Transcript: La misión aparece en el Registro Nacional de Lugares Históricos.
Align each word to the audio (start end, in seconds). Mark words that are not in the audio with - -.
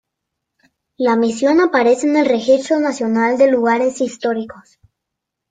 La 0.97 1.15
misión 1.15 1.59
aparece 1.59 2.07
en 2.07 2.17
el 2.17 2.25
Registro 2.25 2.79
Nacional 2.79 3.37
de 3.37 3.51
Lugares 3.51 4.01
Históricos. 4.01 4.79